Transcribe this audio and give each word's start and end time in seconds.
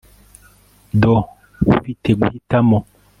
do 1.01 1.15
ufite 1.73 2.09
guhitamo 2.19 2.79